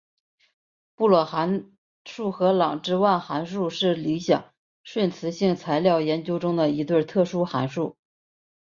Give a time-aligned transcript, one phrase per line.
[0.95, 1.71] 布里渊函
[2.05, 7.95] 数和郎之万函数是理想顺磁性材料研究中的一对特殊函数。